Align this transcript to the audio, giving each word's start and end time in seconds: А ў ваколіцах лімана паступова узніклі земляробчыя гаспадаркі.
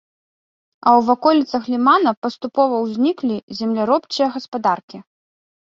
А 0.87 0.93
ў 0.99 1.05
ваколіцах 1.09 1.63
лімана 1.73 2.09
паступова 2.27 2.75
узніклі 2.87 3.35
земляробчыя 3.61 4.27
гаспадаркі. 4.39 4.97